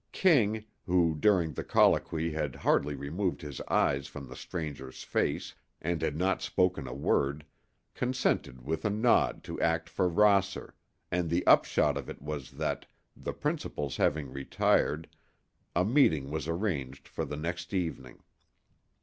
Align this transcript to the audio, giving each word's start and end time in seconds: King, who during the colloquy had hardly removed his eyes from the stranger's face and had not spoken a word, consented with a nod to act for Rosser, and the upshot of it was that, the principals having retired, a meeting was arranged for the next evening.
King, 0.13 0.65
who 0.87 1.13
during 1.13 1.53
the 1.53 1.63
colloquy 1.63 2.31
had 2.31 2.55
hardly 2.55 2.95
removed 2.95 3.43
his 3.43 3.61
eyes 3.67 4.07
from 4.07 4.27
the 4.27 4.35
stranger's 4.35 5.03
face 5.03 5.53
and 5.79 6.01
had 6.01 6.15
not 6.15 6.41
spoken 6.41 6.87
a 6.87 6.93
word, 6.95 7.45
consented 7.93 8.63
with 8.65 8.83
a 8.83 8.89
nod 8.89 9.43
to 9.43 9.61
act 9.61 9.87
for 9.89 10.09
Rosser, 10.09 10.73
and 11.11 11.29
the 11.29 11.45
upshot 11.45 11.97
of 11.97 12.09
it 12.09 12.19
was 12.19 12.49
that, 12.49 12.87
the 13.15 13.31
principals 13.31 13.97
having 13.97 14.31
retired, 14.31 15.07
a 15.75 15.85
meeting 15.85 16.31
was 16.31 16.47
arranged 16.47 17.07
for 17.07 17.23
the 17.23 17.37
next 17.37 17.71
evening. 17.71 18.23